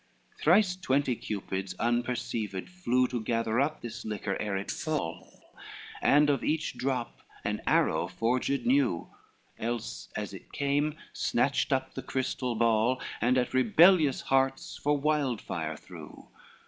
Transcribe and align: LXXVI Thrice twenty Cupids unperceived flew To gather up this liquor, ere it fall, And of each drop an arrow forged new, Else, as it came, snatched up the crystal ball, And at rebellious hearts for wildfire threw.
LXXVI 0.37 0.41
Thrice 0.43 0.75
twenty 0.77 1.15
Cupids 1.15 1.75
unperceived 1.77 2.67
flew 2.67 3.05
To 3.07 3.21
gather 3.21 3.59
up 3.61 3.81
this 3.83 4.03
liquor, 4.03 4.35
ere 4.39 4.57
it 4.57 4.71
fall, 4.71 5.43
And 6.01 6.27
of 6.27 6.43
each 6.43 6.75
drop 6.75 7.21
an 7.43 7.61
arrow 7.67 8.07
forged 8.07 8.65
new, 8.65 9.09
Else, 9.59 10.09
as 10.15 10.33
it 10.33 10.51
came, 10.53 10.95
snatched 11.13 11.71
up 11.71 11.93
the 11.93 12.01
crystal 12.01 12.55
ball, 12.55 12.99
And 13.21 13.37
at 13.37 13.53
rebellious 13.53 14.21
hearts 14.21 14.75
for 14.75 14.97
wildfire 14.97 15.77
threw. 15.77 16.29